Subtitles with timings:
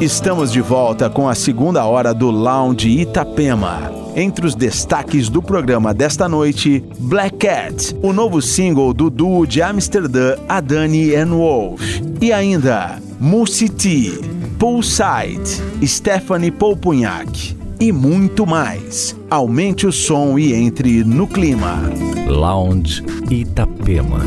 [0.00, 3.90] Estamos de volta com a segunda hora do Lounge Itapema.
[4.14, 9.62] Entre os destaques do programa desta noite, Black Cat, o novo single do duo de
[9.62, 11.80] Amsterdã Adani and Wolf.
[12.20, 14.20] E ainda, Musiti,
[14.58, 19.16] Poolside, Stephanie Polpunhak e muito mais.
[19.30, 21.80] Aumente o som e entre no clima.
[22.28, 24.18] Lounge Itapema.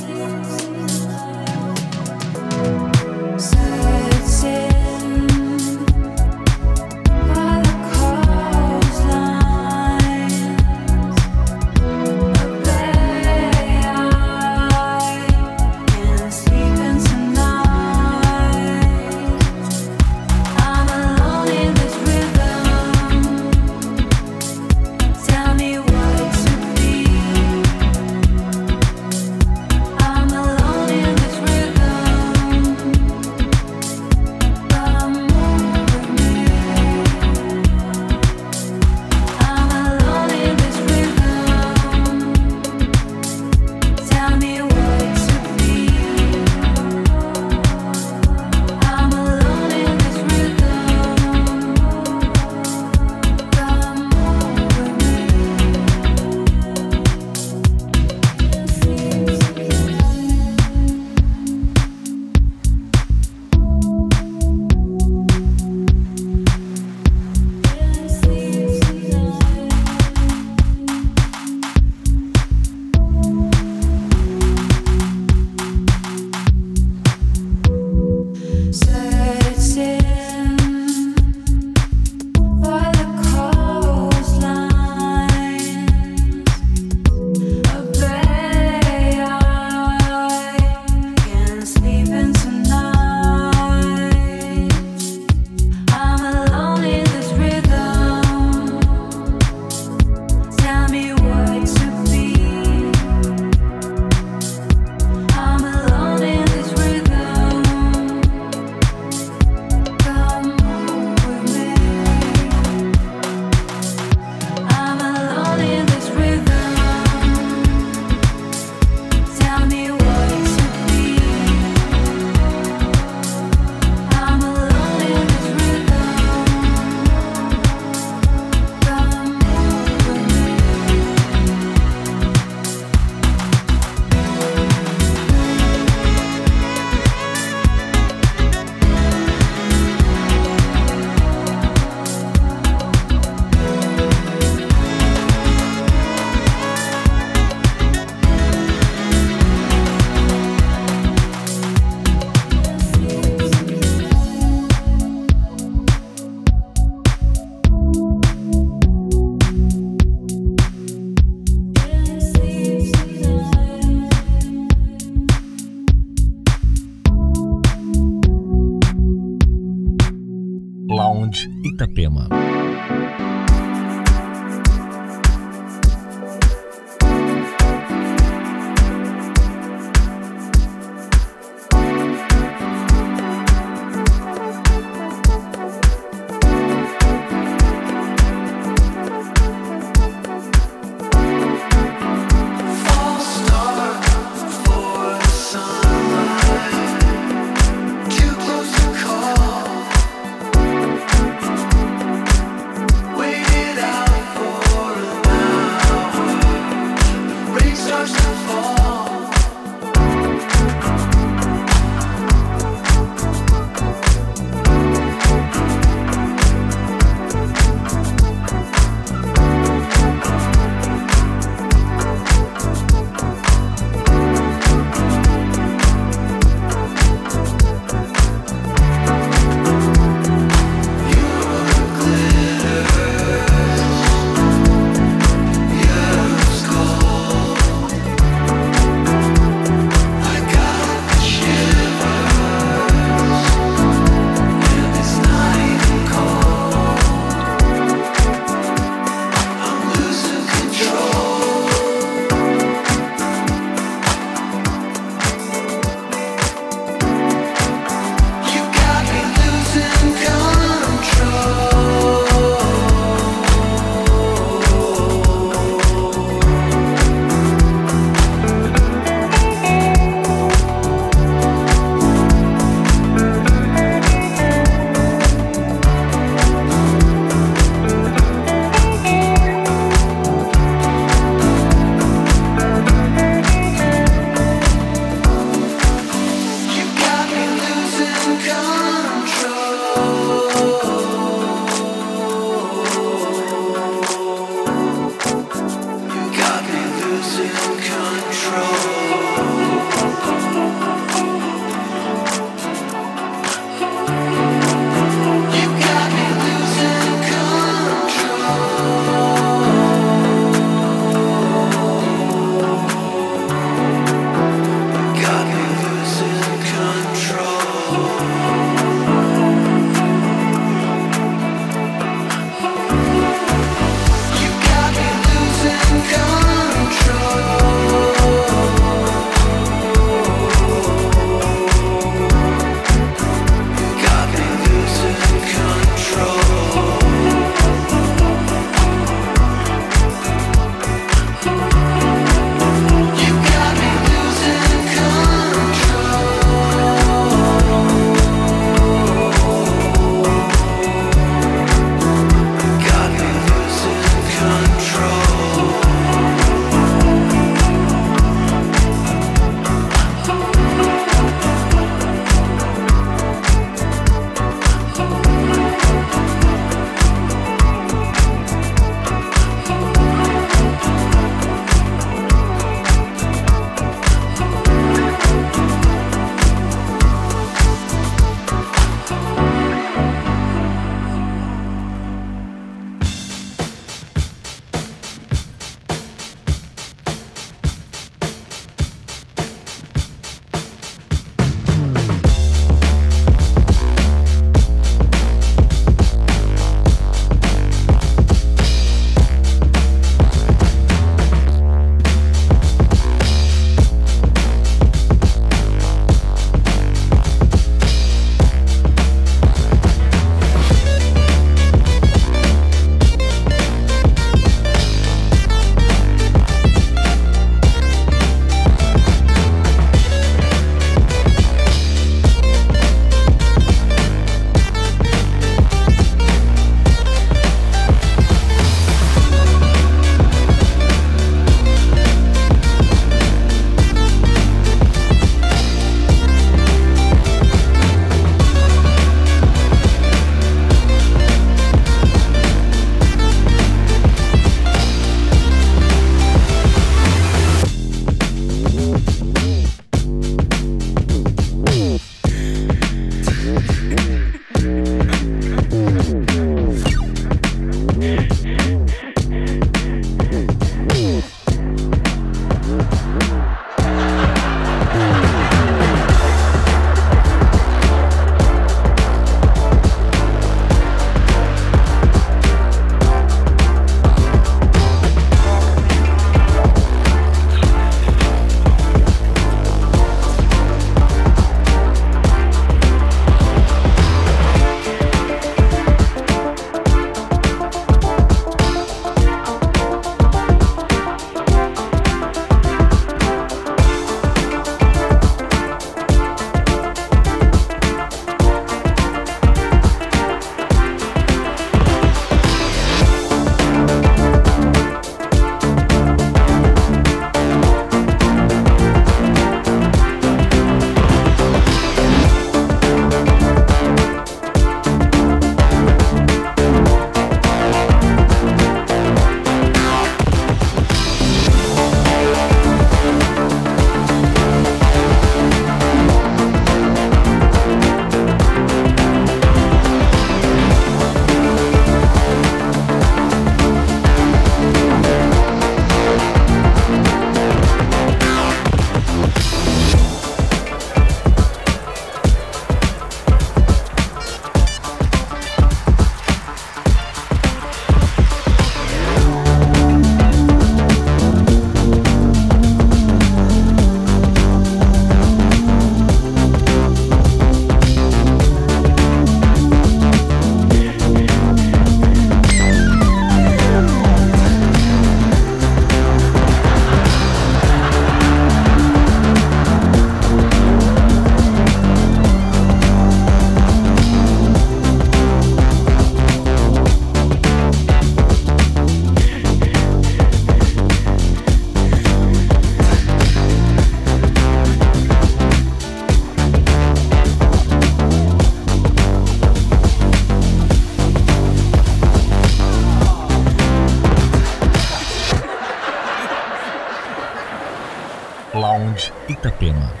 [599.41, 600.00] 个屏幕。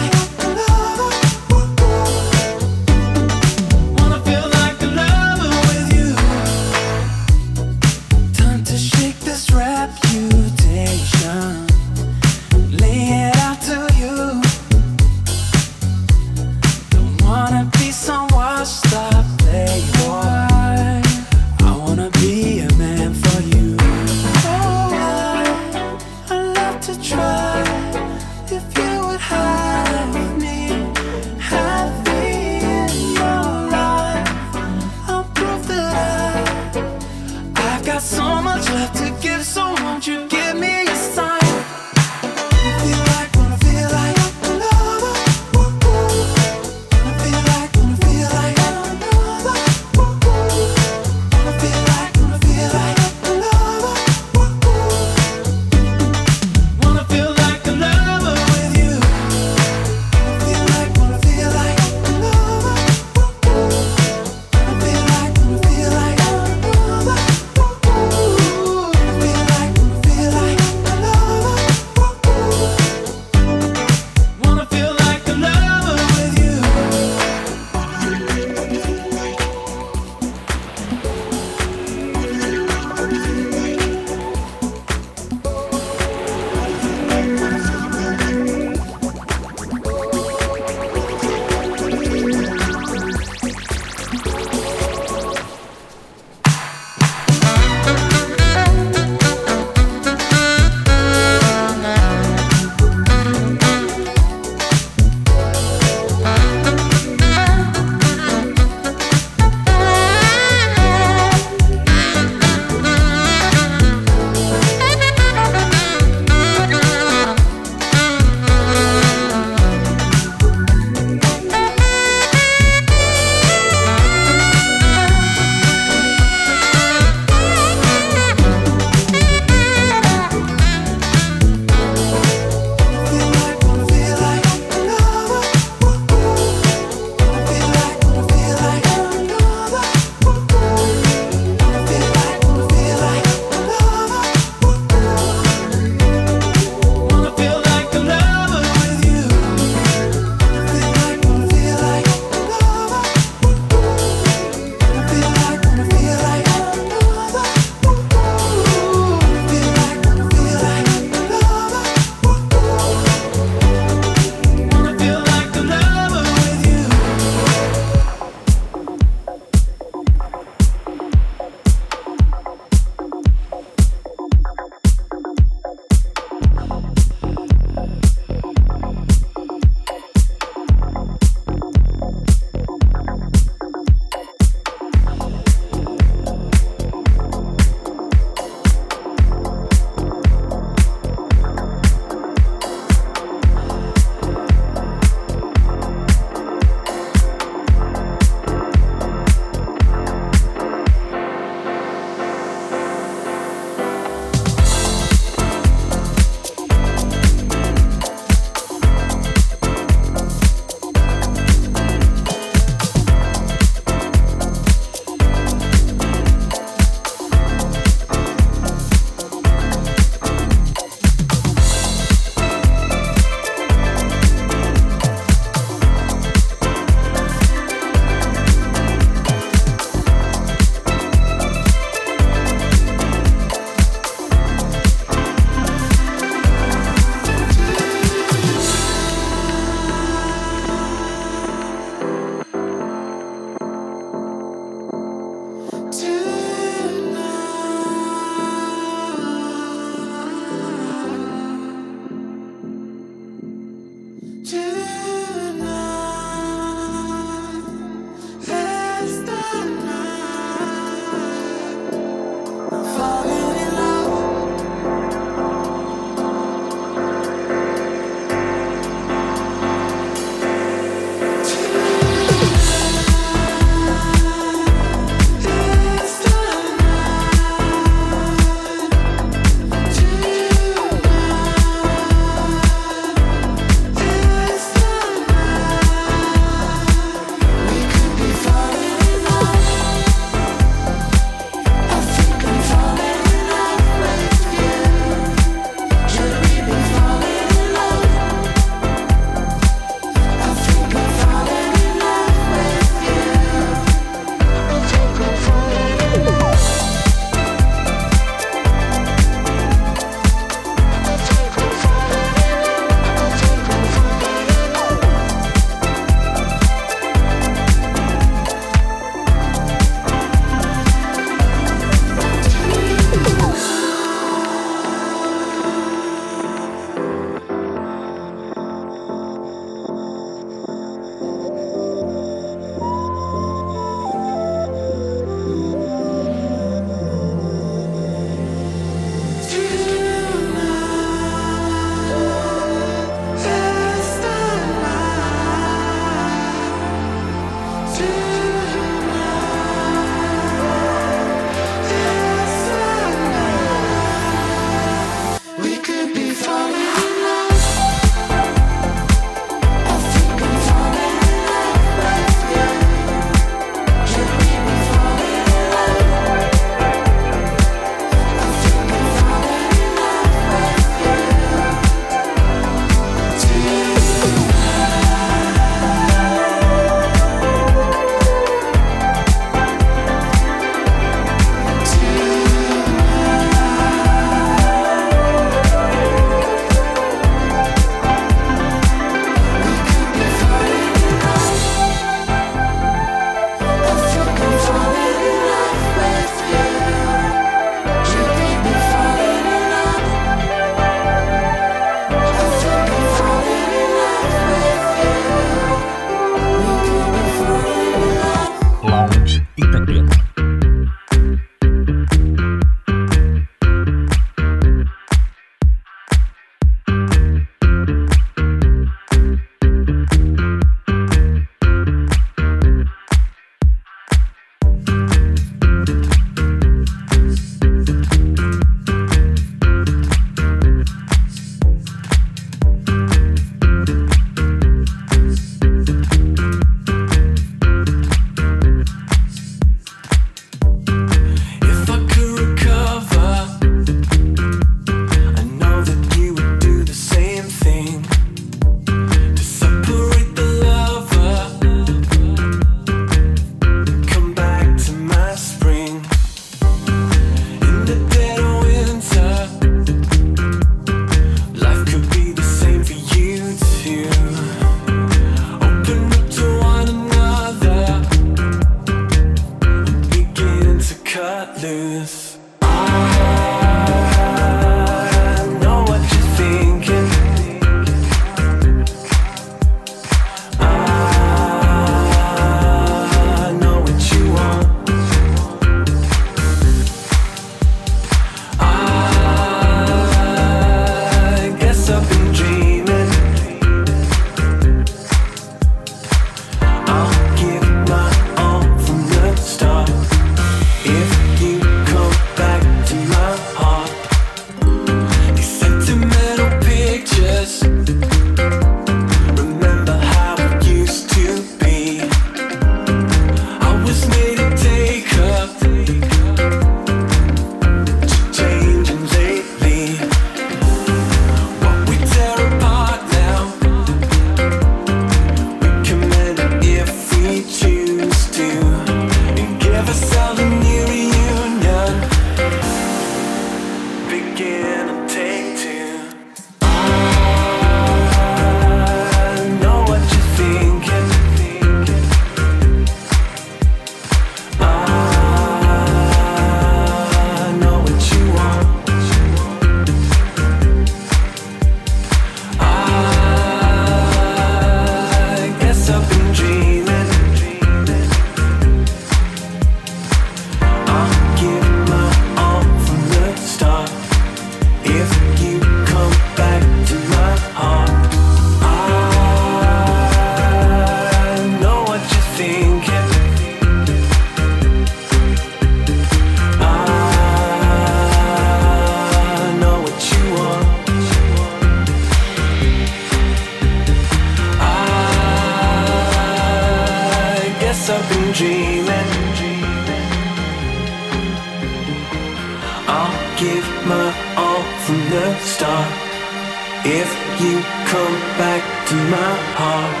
[599.11, 599.17] my
[599.57, 600.00] heart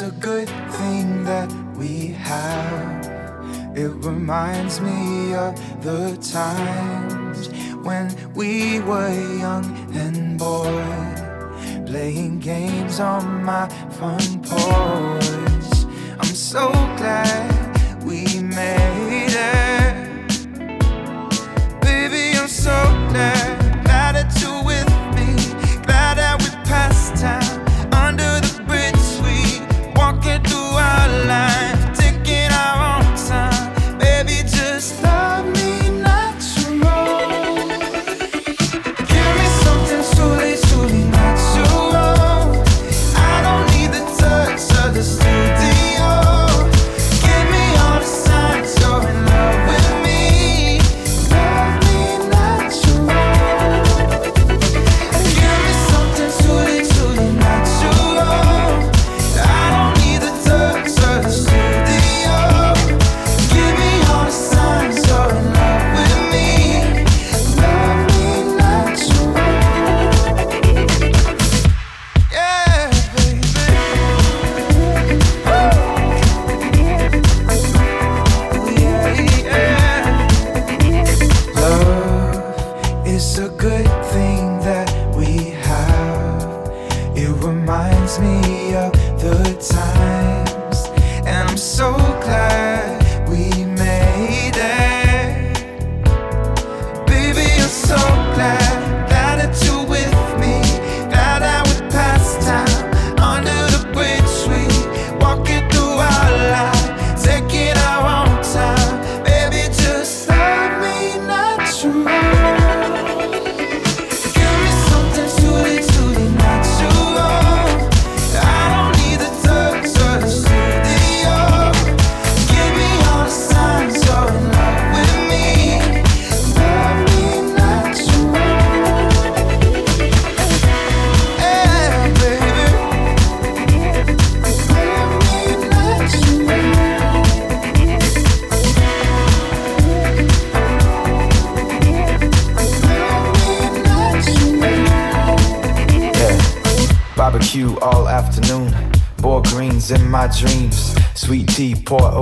[0.00, 3.06] It's a good thing that we have.
[3.76, 7.48] It reminds me of the times
[7.84, 9.08] when we were
[9.40, 9.64] young
[9.96, 10.84] and boy,
[11.84, 15.88] playing games on my front porch.
[16.20, 17.47] I'm so glad.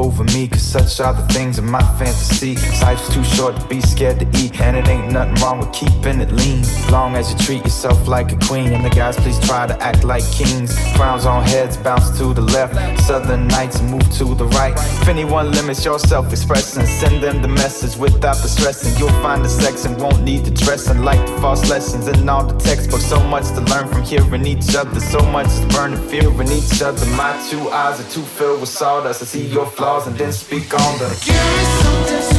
[0.06, 2.54] over me, cause such are the things in my family see.
[2.82, 6.20] Life's too short to be scared to eat, and it ain't nothing wrong with keeping
[6.20, 6.62] it lean.
[6.90, 10.04] Long as you treat yourself like a queen, and the guys please try to act
[10.04, 10.70] like kings.
[10.96, 12.74] Crowns on heads bounce to the left,
[13.08, 14.74] southern knights move to the right.
[15.02, 18.94] If anyone limits your self expression, send them the message without the stressing.
[18.98, 22.44] You'll find the sex and won't need the dressing, like the false lessons in all
[22.46, 23.06] the textbooks.
[23.06, 26.82] So much to learn from hearing each other, so much is burning fear in each
[26.82, 27.04] other.
[27.22, 29.22] My two eyes are too filled with sawdust.
[29.22, 31.12] I see your flaws and then speak on them.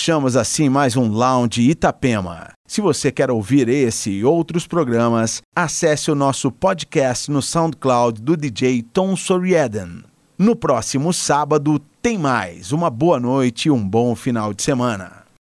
[0.00, 2.52] Fechamos assim mais um Lounge Itapema.
[2.66, 8.34] Se você quer ouvir esse e outros programas, acesse o nosso podcast no SoundCloud do
[8.34, 9.98] DJ Tom Soriadan.
[10.38, 12.72] No próximo sábado tem mais.
[12.72, 15.19] Uma boa noite e um bom final de semana.